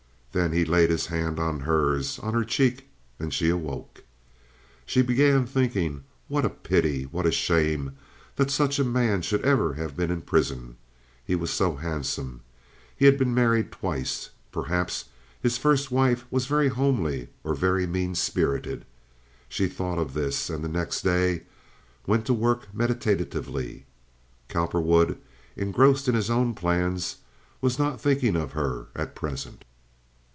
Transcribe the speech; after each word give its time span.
Then 0.33 0.53
he 0.53 0.63
laid 0.63 0.89
his 0.89 1.07
hand 1.07 1.39
on 1.41 1.59
hers, 1.59 2.17
on 2.19 2.33
her 2.33 2.45
cheek, 2.45 2.87
and 3.19 3.33
she 3.33 3.49
awoke. 3.49 4.05
She 4.85 5.01
began 5.01 5.45
thinking, 5.45 6.05
what 6.29 6.45
a 6.45 6.49
pity, 6.49 7.03
what 7.03 7.25
a 7.25 7.33
shame 7.33 7.97
that 8.37 8.49
such 8.49 8.79
a 8.79 8.85
man 8.85 9.23
should 9.23 9.43
ever 9.43 9.73
have 9.73 9.97
been 9.97 10.09
in 10.09 10.21
prison. 10.21 10.77
He 11.25 11.35
was 11.35 11.51
so 11.51 11.75
handsome. 11.75 12.43
He 12.95 13.03
had 13.03 13.17
been 13.17 13.33
married 13.33 13.73
twice. 13.73 14.29
Perhaps 14.53 15.03
his 15.41 15.57
first 15.57 15.91
wife 15.91 16.23
was 16.31 16.45
very 16.45 16.69
homely 16.69 17.27
or 17.43 17.53
very 17.53 17.85
mean 17.85 18.15
spirited. 18.15 18.85
She 19.49 19.67
thought 19.67 19.99
of 19.99 20.13
this, 20.13 20.49
and 20.49 20.63
the 20.63 20.69
next 20.69 21.01
day 21.01 21.43
went 22.07 22.25
to 22.27 22.33
work 22.33 22.73
meditatively. 22.73 23.85
Cowperwood, 24.47 25.17
engrossed 25.57 26.07
in 26.07 26.15
his 26.15 26.29
own 26.29 26.53
plans, 26.55 27.17
was 27.59 27.77
not 27.77 27.99
thinking 27.99 28.37
of 28.37 28.53
her 28.53 28.85
at 28.95 29.13
present. 29.13 29.65